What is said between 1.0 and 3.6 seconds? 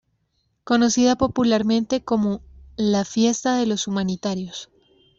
popularmente como la "Fiesta